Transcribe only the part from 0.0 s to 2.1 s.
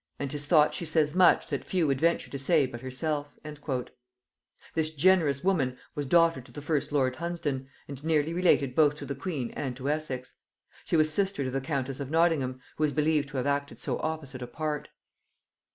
And 'tis thought she says much that few would